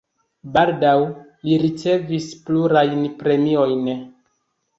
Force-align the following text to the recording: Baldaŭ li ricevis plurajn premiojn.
Baldaŭ 0.53 0.93
li 1.49 1.59
ricevis 1.65 2.25
plurajn 2.49 3.05
premiojn. 3.21 3.87